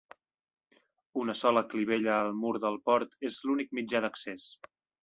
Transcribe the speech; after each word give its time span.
Una 1.25 1.35
sola 1.41 1.63
clivella 1.75 2.17
al 2.23 2.35
mur 2.41 2.55
del 2.67 2.81
port 2.89 3.17
és 3.31 3.41
l'únic 3.47 3.79
mitjà 3.83 4.07
d'accés. 4.09 4.53